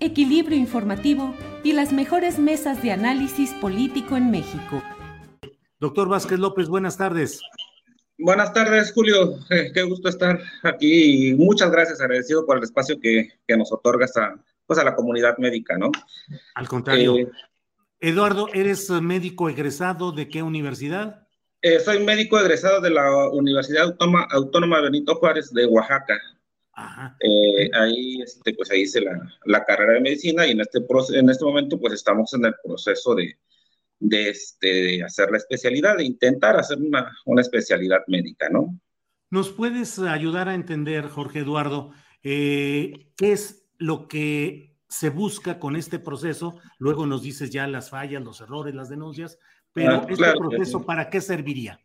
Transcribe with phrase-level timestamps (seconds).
[0.00, 4.82] equilibrio informativo y las mejores mesas de análisis político en México.
[5.78, 7.40] Doctor Vázquez López, buenas tardes.
[8.18, 9.38] Buenas tardes, Julio.
[9.48, 13.72] Eh, qué gusto estar aquí y muchas gracias, agradecido por el espacio que, que nos
[13.72, 14.34] otorgas a,
[14.66, 15.90] pues, a la comunidad médica, ¿no?
[16.54, 17.16] Al contrario.
[17.16, 17.30] Eh,
[18.00, 21.26] Eduardo, ¿eres médico egresado de qué universidad?
[21.62, 26.18] Eh, soy médico egresado de la Universidad Autónoma, Autónoma Benito Juárez de Oaxaca.
[27.20, 30.78] Eh, ahí, este, pues ahí hice la, la, carrera de medicina y en este,
[31.14, 33.36] en este momento pues estamos en el proceso de,
[33.98, 38.78] de, este, de hacer la especialidad, de intentar hacer una, una, especialidad médica, ¿no?
[39.30, 41.92] ¿Nos puedes ayudar a entender, Jorge Eduardo,
[42.22, 46.58] eh, qué es lo que se busca con este proceso?
[46.78, 49.38] Luego nos dices ya las fallas, los errores, las denuncias,
[49.72, 51.80] pero ah, este proceso, ¿para qué serviría?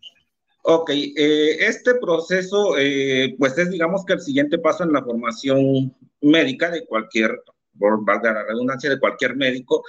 [0.68, 5.96] Ok, eh, este proceso, eh, pues es digamos que el siguiente paso en la formación
[6.22, 7.40] médica de cualquier,
[7.78, 9.84] por valga la redundancia, de cualquier médico,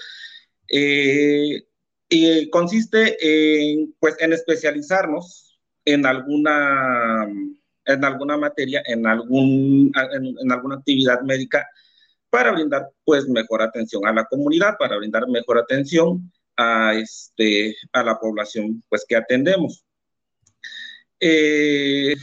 [0.71, 1.65] eh,
[2.11, 7.25] y consiste en, pues, en especializarnos en alguna,
[7.87, 11.67] en alguna materia, en, algún, en, en alguna actividad médica
[12.29, 18.03] para brindar, pues, mejor atención a la comunidad, para brindar mejor atención a, este, a
[18.03, 19.86] la población, pues, que atendemos.
[21.21, 22.15] Eh,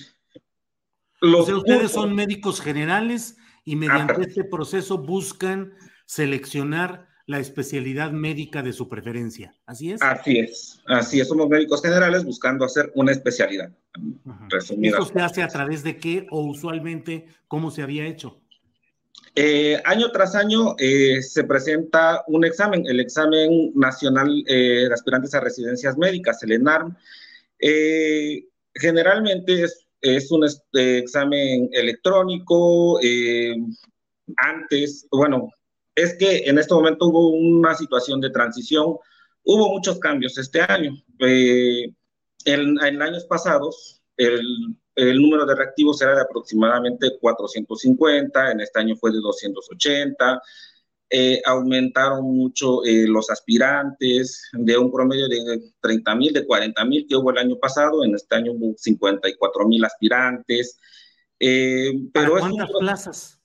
[1.22, 5.74] los ustedes son médicos generales y mediante este proceso buscan
[6.06, 9.56] seleccionar la especialidad médica de su preferencia.
[9.66, 10.02] ¿Así es?
[10.02, 11.28] Así es, así es.
[11.28, 13.72] Somos médicos generales buscando hacer una especialidad.
[14.82, 18.42] ¿Eso se hace a través de qué o usualmente cómo se había hecho?
[19.36, 25.34] Eh, año tras año eh, se presenta un examen, el examen nacional eh, de aspirantes
[25.34, 26.96] a residencias médicas, el ENARM.
[28.74, 29.66] Eh, generalmente
[30.02, 33.00] es, un este, examen electrónico.
[33.02, 33.56] Eh,
[34.38, 35.50] antes, bueno,
[35.96, 38.98] es que en este momento hubo una situación de transición,
[39.44, 40.94] hubo muchos cambios este año.
[41.20, 41.94] Eh,
[42.46, 44.42] en, años pasados, el,
[44.96, 50.42] el, número de reactivos era de aproximadamente 450, en este año fue de 280.
[51.16, 57.06] Eh, aumentaron mucho eh, los aspirantes de un promedio de 30 mil, de 40 mil
[57.08, 60.80] que hubo el año pasado, en este año hubo 54 mil aspirantes.
[61.40, 63.40] Eh, pero ¿Cuántas plazas?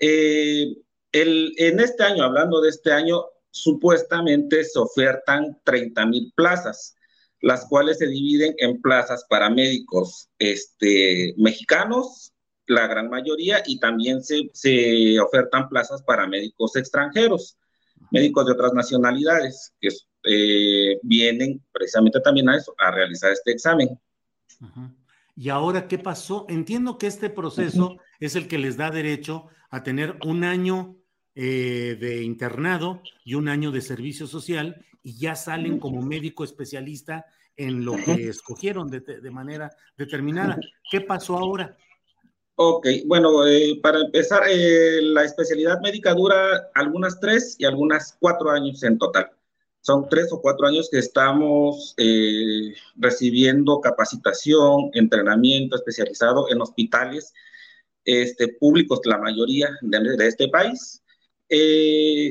[0.00, 0.82] El,
[1.12, 6.96] en este año, hablando de este año, supuestamente se ofertan 30 mil plazas,
[7.42, 12.32] las cuales se dividen en plazas para médicos este, mexicanos,
[12.66, 17.58] la gran mayoría, y también se, se ofertan plazas para médicos extranjeros,
[18.10, 19.88] médicos de otras nacionalidades, que
[20.24, 23.98] eh, vienen precisamente también a eso, a realizar este examen.
[25.34, 26.46] ¿Y ahora qué pasó?
[26.48, 30.96] Entiendo que este proceso es el que les da derecho a tener un año
[31.34, 37.24] eh, de internado y un año de servicio social y ya salen como médico especialista
[37.56, 40.58] en lo que escogieron de, de manera determinada.
[40.90, 41.76] ¿Qué pasó ahora?
[42.54, 48.50] Ok, bueno, eh, para empezar, eh, la especialidad médica dura algunas tres y algunas cuatro
[48.50, 49.30] años en total.
[49.80, 57.32] Son tres o cuatro años que estamos eh, recibiendo capacitación, entrenamiento especializado en hospitales
[58.04, 61.02] este, públicos, la mayoría de, de este país.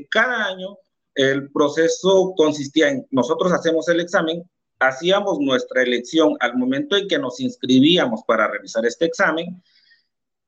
[0.10, 0.78] cada año
[1.16, 4.44] el proceso consistía en, nosotros hacemos el examen,
[4.80, 9.62] hacíamos nuestra elección al momento en que nos inscribíamos para realizar este examen,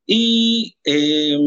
[0.05, 1.37] y eh,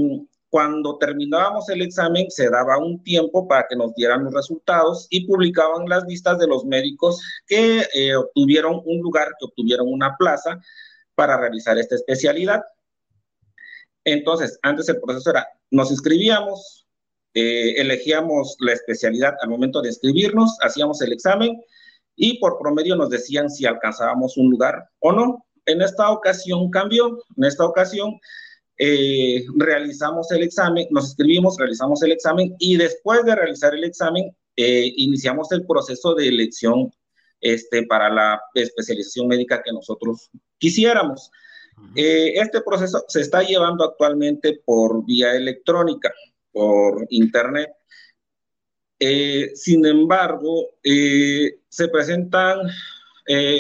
[0.49, 5.27] cuando terminábamos el examen se daba un tiempo para que nos dieran los resultados y
[5.27, 10.59] publicaban las listas de los médicos que eh, obtuvieron un lugar, que obtuvieron una plaza
[11.15, 12.63] para realizar esta especialidad.
[14.05, 16.87] Entonces, antes el proceso era, nos inscribíamos,
[17.35, 21.61] eh, elegíamos la especialidad al momento de inscribirnos, hacíamos el examen
[22.15, 25.46] y por promedio nos decían si alcanzábamos un lugar o no.
[25.67, 28.19] En esta ocasión cambió, en esta ocasión
[28.79, 34.37] eh, realizamos el examen, nos inscribimos, realizamos el examen y después de realizar el examen
[34.55, 36.93] eh, iniciamos el proceso de elección
[37.41, 41.31] este, para la especialización médica que nosotros quisiéramos.
[41.95, 46.13] Eh, este proceso se está llevando actualmente por vía electrónica,
[46.53, 47.71] por internet.
[49.55, 52.61] sin embargo, se presentan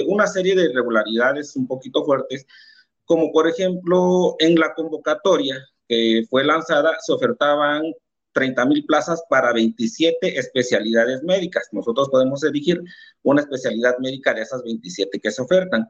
[0.06, 2.46] una serie de irregularidades un poquito fuertes
[3.04, 5.56] como por ejemplo en la convocatoria
[5.88, 7.82] que fue lanzada se ofertaban
[8.36, 11.68] 30 mil plazas para 27 especialidades médicas.
[11.72, 12.82] Nosotros podemos elegir
[13.22, 15.88] una especialidad médica de esas 27 que se ofertan.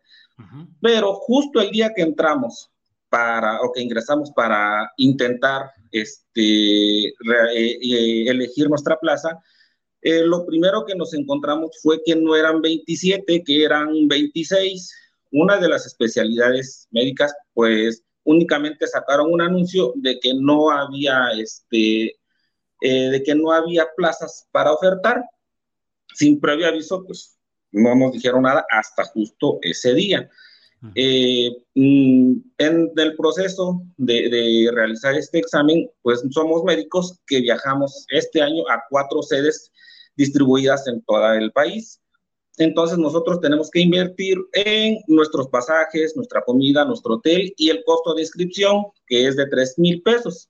[0.80, 2.70] Pero justo el día que entramos
[3.08, 7.12] para, o que ingresamos para intentar este, eh,
[7.52, 9.42] eh, elegir nuestra plaza,
[10.06, 14.94] eh, lo primero que nos encontramos fue que no eran 27, que eran 26
[15.32, 22.14] una de las especialidades médicas, pues únicamente sacaron un anuncio de que no había, este,
[22.82, 25.24] eh, de que no había plazas para ofertar.
[26.14, 27.36] Sin previo aviso, pues
[27.72, 30.30] no nos dijeron nada hasta justo ese día.
[30.94, 38.06] Eh, mm, en el proceso de, de, realizar este examen, pues somos médicos que viajamos
[38.10, 39.72] este año a cuatro sedes
[40.16, 42.00] distribuidas en todo el país.
[42.58, 48.14] Entonces nosotros tenemos que invertir en nuestros pasajes, nuestra comida, nuestro hotel y el costo
[48.14, 50.48] de inscripción, que es de 3 mil pesos.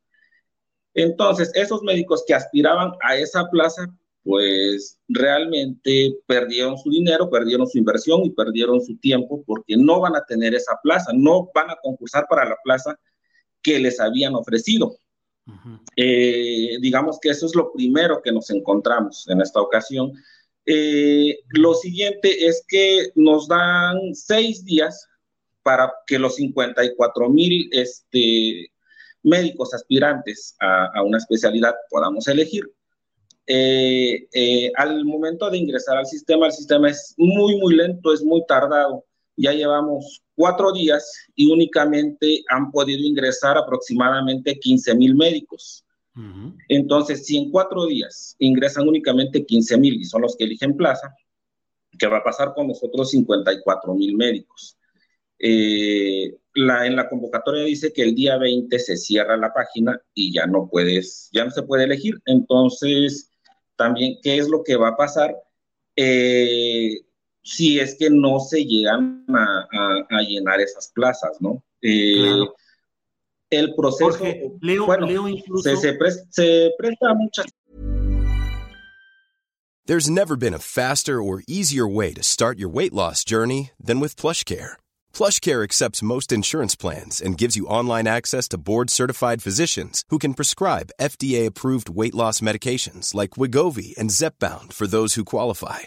[0.95, 3.87] Entonces, esos médicos que aspiraban a esa plaza,
[4.23, 10.17] pues realmente perdieron su dinero, perdieron su inversión y perdieron su tiempo porque no van
[10.17, 12.99] a tener esa plaza, no van a concursar para la plaza
[13.63, 14.97] que les habían ofrecido.
[15.95, 20.13] Eh, digamos que eso es lo primero que nos encontramos en esta ocasión
[20.67, 25.09] eh, lo siguiente es que nos dan seis días
[25.63, 28.73] para que los 54 mil este,
[29.23, 32.65] médicos aspirantes a, una especialidad podamos elegir.
[33.47, 38.45] Eh, al momento de ingresar al sistema, el sistema es muy, muy lento, es muy
[38.47, 39.06] tardado.
[39.37, 45.85] Ya llevamos cuatro días y únicamente han podido ingresar aproximadamente 15 mil médicos.
[46.69, 51.15] Entonces, si en cuatro días ingresan únicamente 15 mil y son los que eligen plaza,
[51.99, 54.79] ¿qué va a pasar con nosotros 54 mil médicos?
[55.39, 60.33] Eh, la, en la convocatoria dice que el día 20 se cierra la página y
[60.33, 62.15] ya no puedes, ya no se puede elegir.
[62.25, 63.31] Entonces,
[63.77, 65.37] también, ¿qué es lo que va a pasar?
[65.97, 67.03] Eh,
[67.47, 71.63] si es que no se llegan a, llenar esas plazas, ¿no?
[71.81, 72.45] Eh,
[73.51, 75.71] el proceso, Jorge, Leo, bueno, Leo incluso...
[75.71, 77.47] se, se, pre se presta muchas.
[79.87, 84.01] There's never been a faster or easier way to start your weight loss journey than
[84.01, 84.75] with PlushCare.
[85.15, 90.35] PlushCare accepts most insurance plans and gives you online access to board-certified physicians who can
[90.35, 95.87] prescribe FDA-approved weight loss medications like Wigovi and Zepbound for those who qualify.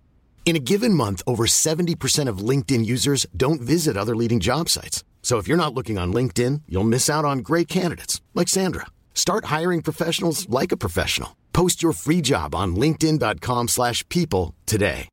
[0.43, 5.05] In a given month, over 70% of LinkedIn users don't visit other leading job sites.
[5.21, 8.87] So if you're not looking on LinkedIn, you'll miss out on great candidates like Sandra.
[9.13, 11.37] Start hiring professionals like a professional.
[11.53, 15.07] Post your free job on linkedin.com/people today.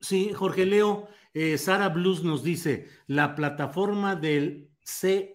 [0.00, 5.34] Sí, Jorge Leo, eh, Sara Blues nos dice, la plataforma del CIFRHS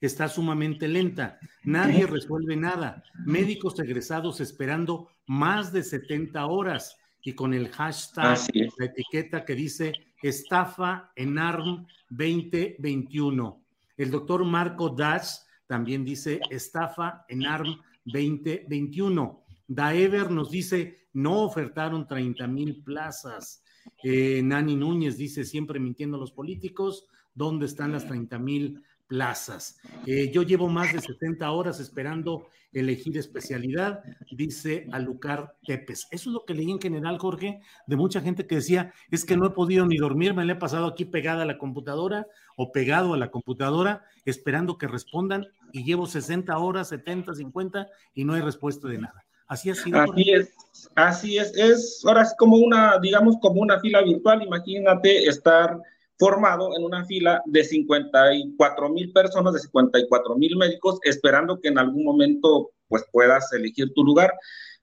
[0.00, 1.38] está sumamente lenta.
[1.64, 3.02] Nadie resuelve nada.
[3.24, 8.38] Médicos egresados esperando más de 70 horas y con el hashtag,
[8.78, 13.62] la etiqueta que dice estafa en ARM 2021.
[13.96, 19.44] El doctor Marco Dash también dice estafa en ARM 2021.
[19.66, 23.62] Daever nos dice no ofertaron 30 mil plazas.
[24.02, 27.06] Eh, Nani Núñez dice siempre mintiendo los políticos.
[27.34, 29.80] dónde están las 30 mil plazas.
[30.06, 36.06] Eh, yo llevo más de 70 horas esperando elegir especialidad, dice Alucar Tepes.
[36.10, 39.36] Eso es lo que leí en general, Jorge, de mucha gente que decía, es que
[39.36, 42.70] no he podido ni dormir, me le he pasado aquí pegada a la computadora o
[42.70, 48.34] pegado a la computadora esperando que respondan y llevo 60 horas, 70, 50 y no
[48.34, 49.24] hay respuesta de nada.
[49.46, 49.82] Así es.
[49.94, 50.52] Así es,
[50.94, 51.56] así es.
[51.56, 54.42] Es ahora es como una, digamos, como una fila virtual.
[54.42, 55.80] Imagínate estar
[56.18, 61.78] formado en una fila de 54 mil personas, de 54 mil médicos, esperando que en
[61.78, 64.32] algún momento pues puedas elegir tu lugar,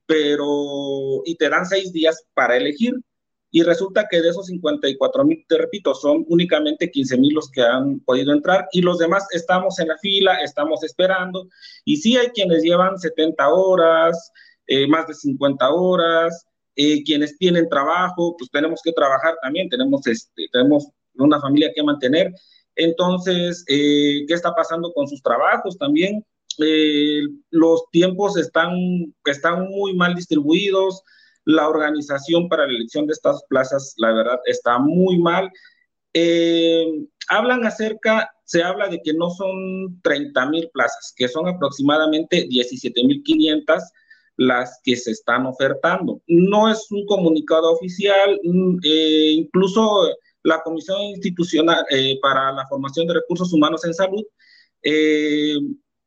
[0.05, 2.93] pero y te dan seis días para elegir.
[3.51, 7.61] Y resulta que de esos 54 mil, te repito, son únicamente 15 mil los que
[7.61, 11.47] han podido entrar y los demás estamos en la fila, estamos esperando.
[11.85, 14.31] Y sí hay quienes llevan 70 horas,
[14.67, 20.05] eh, más de 50 horas, eh, quienes tienen trabajo, pues tenemos que trabajar también, tenemos,
[20.07, 22.33] este, tenemos una familia que mantener.
[22.75, 26.25] Entonces, eh, ¿qué está pasando con sus trabajos también?
[26.59, 28.73] Eh, los tiempos están,
[29.25, 31.01] están muy mal distribuidos,
[31.45, 35.49] la organización para la elección de estas plazas, la verdad, está muy mal.
[36.13, 36.85] Eh,
[37.29, 43.03] hablan acerca, se habla de que no son 30 mil plazas, que son aproximadamente 17
[43.03, 43.83] mil 500
[44.37, 46.21] las que se están ofertando.
[46.27, 50.09] No es un comunicado oficial, mm, incluso
[50.45, 54.23] la Comisión Institucional eh, para la Formación de Recursos Humanos en Salud
[54.81, 55.55] eh,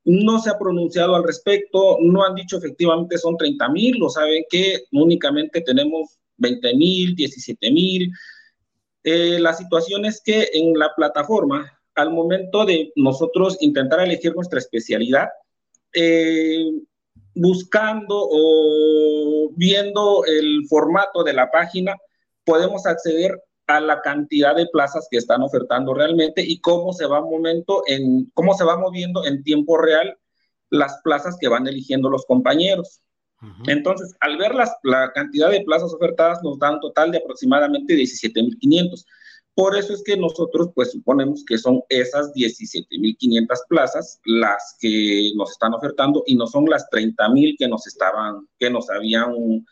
[0.04, 4.44] no se ha pronunciado al respecto, no han dicho efectivamente son 30 mil, lo saben
[4.48, 8.10] que únicamente tenemos 20 mil, 17 mil.
[9.02, 14.60] Eh, la situación es que en la plataforma, al momento de nosotros intentar elegir nuestra
[14.60, 15.28] especialidad,
[17.34, 21.96] buscando o viendo el formato de la página,
[22.44, 27.20] podemos acceder a la cantidad de plazas que están ofertando realmente y cómo se va
[27.20, 30.18] momento en cómo se va moviendo en tiempo real
[30.70, 33.02] las plazas que van eligiendo los compañeros.
[33.68, 37.94] Entonces, al ver las, la cantidad de plazas ofertadas, nos da un total de aproximadamente
[37.94, 39.04] 17.500.
[39.54, 45.52] Por eso es que nosotros, pues, suponemos que son esas 17.500 plazas las que nos
[45.52, 49.64] están ofertando y no son las 30.000 que nos estaban, que nos habían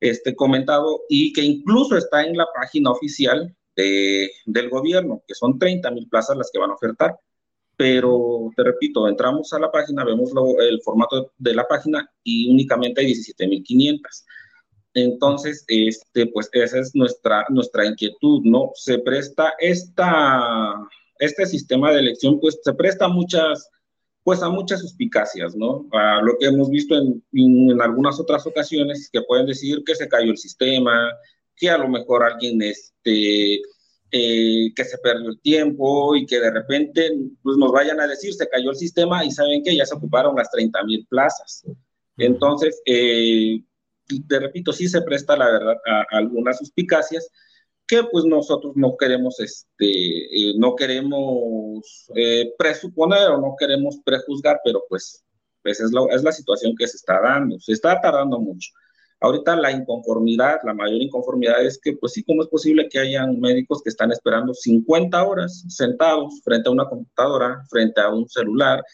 [0.00, 5.58] este, comentado y que incluso está en la página oficial de, del gobierno, que son
[5.58, 7.18] 30 mil plazas las que van a ofertar.
[7.76, 13.00] Pero te repito, entramos a la página, vemos el formato de la página y únicamente
[13.00, 14.24] hay 17 mil 500.
[14.94, 18.72] Entonces, este, pues esa es nuestra, nuestra inquietud, ¿no?
[18.74, 20.74] Se presta esta,
[21.18, 23.70] este sistema de elección, pues se presta muchas
[24.30, 25.88] pues a muchas suspicacias, ¿no?
[25.90, 30.06] A lo que hemos visto en, en, algunas otras ocasiones, que pueden decir que se
[30.06, 31.10] cayó el sistema,
[31.56, 33.54] que a lo mejor alguien, este,
[34.12, 37.10] eh, que se perdió el tiempo y que de repente
[37.42, 40.36] pues, nos vayan a decir se cayó el sistema y saben que ya se ocuparon
[40.36, 41.64] las 30 mil plazas.
[42.16, 43.64] Entonces, eh,
[44.28, 47.28] te repito, sí se presta la verdad a, a algunas suspicacias
[47.90, 54.60] que pues nosotros no queremos, este, eh, no queremos eh, presuponer o no queremos prejuzgar,
[54.64, 55.24] pero pues,
[55.60, 58.70] pues es, la, es la situación que se está dando, se está tardando mucho.
[59.20, 63.40] Ahorita la inconformidad, la mayor inconformidad es que, pues sí, ¿cómo es posible que hayan
[63.40, 68.84] médicos que están esperando 50 horas sentados frente a una computadora, frente a un celular,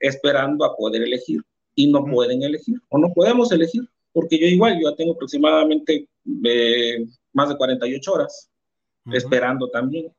[0.00, 1.42] esperando a poder elegir
[1.74, 3.82] y no pueden elegir o no podemos elegir?
[4.10, 6.08] Porque yo igual, yo ya tengo aproximadamente
[6.44, 7.06] eh,
[7.38, 8.50] más de 48 horas,
[9.12, 10.12] esperando también.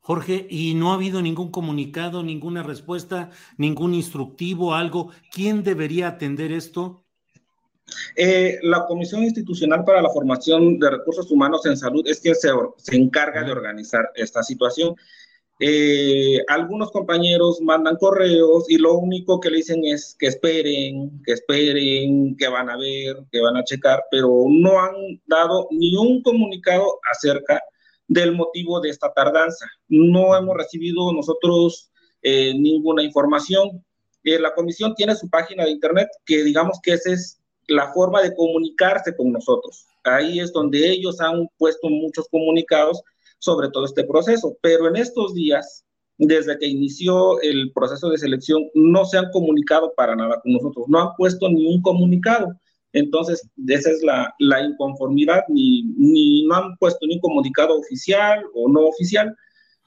[0.00, 5.10] Jorge, ¿y no ha habido ningún comunicado, ninguna respuesta, ningún instructivo, algo?
[5.30, 7.04] ¿Quién debería atender esto?
[8.16, 12.48] Eh, la Comisión Institucional para la Formación de Recursos Humanos en Salud es quien se,
[12.78, 14.96] se encarga de organizar esta situación.
[15.58, 21.32] Eh, algunos compañeros mandan correos y lo único que le dicen es que esperen, que
[21.32, 24.94] esperen, que van a ver, que van a checar, pero no han
[25.26, 27.62] dado ni un comunicado acerca
[28.06, 29.66] del motivo de esta tardanza.
[29.88, 31.90] No hemos recibido nosotros
[32.22, 33.82] eh, ninguna información.
[34.24, 38.22] Eh, la comisión tiene su página de internet que digamos que esa es la forma
[38.22, 39.86] de comunicarse con nosotros.
[40.04, 43.02] Ahí es donde ellos han puesto muchos comunicados
[43.38, 44.56] sobre todo este proceso.
[44.60, 45.84] Pero en estos días,
[46.18, 50.86] desde que inició el proceso de selección, no se han comunicado para nada con nosotros,
[50.88, 52.48] no han puesto ni un comunicado.
[52.92, 58.42] Entonces, esa es la, la inconformidad, ni, ni no han puesto ni un comunicado oficial
[58.54, 59.36] o no oficial.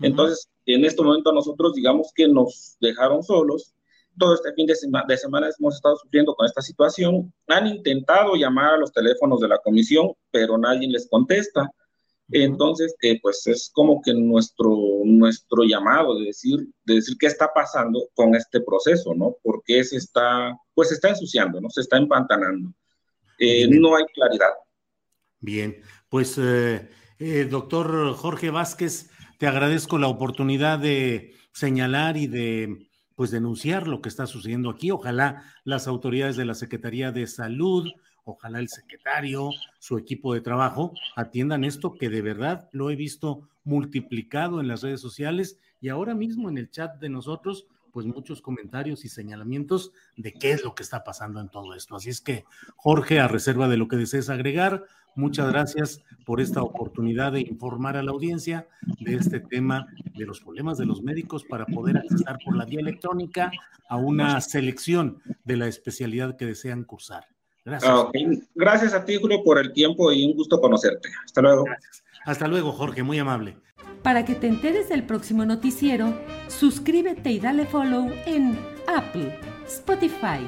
[0.02, 3.74] Entonces, en este momento nosotros digamos que nos dejaron solos.
[4.18, 4.76] Todo este fin de,
[5.08, 7.34] de semana hemos estado sufriendo con esta situación.
[7.48, 11.72] Han intentado llamar a los teléfonos de la comisión, pero nadie les contesta.
[12.32, 17.52] Entonces, eh, pues es como que nuestro, nuestro llamado de decir, de decir qué está
[17.54, 19.36] pasando con este proceso, ¿no?
[19.42, 21.70] Porque se está, pues se está ensuciando, ¿no?
[21.70, 22.72] Se está empantanando.
[23.40, 24.52] Eh, no hay claridad.
[25.40, 26.88] Bien, pues eh,
[27.50, 29.10] doctor Jorge Vázquez,
[29.40, 34.92] te agradezco la oportunidad de señalar y de pues denunciar lo que está sucediendo aquí.
[34.92, 37.90] Ojalá las autoridades de la Secretaría de Salud,
[38.30, 43.48] ojalá el secretario, su equipo de trabajo atiendan esto que de verdad lo he visto
[43.64, 48.42] multiplicado en las redes sociales y ahora mismo en el chat de nosotros, pues muchos
[48.42, 51.96] comentarios y señalamientos de qué es lo que está pasando en todo esto.
[51.96, 52.46] Así es que,
[52.76, 57.98] Jorge, a reserva de lo que desees agregar, muchas gracias por esta oportunidad de informar
[57.98, 58.68] a la audiencia
[59.00, 62.80] de este tema de los problemas de los médicos para poder acceder por la vía
[62.80, 63.52] electrónica
[63.90, 67.28] a una selección de la especialidad que desean cursar.
[67.66, 67.92] Gracias.
[67.92, 68.12] Ah,
[68.56, 71.10] Gracias a ti, Julio, por el tiempo y un gusto conocerte.
[71.26, 71.66] Hasta luego.
[72.26, 73.58] Hasta luego, Jorge, muy amable.
[74.04, 79.38] Para que te enteres del próximo noticiero, suscríbete y dale follow en Apple,
[79.68, 80.40] Spotify,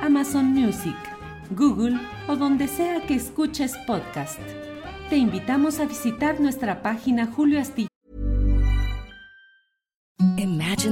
[0.00, 0.96] Amazon Music,
[1.50, 1.98] Google
[2.28, 4.38] o donde sea que escuches podcast.
[5.08, 7.58] Te invitamos a visitar nuestra página Julio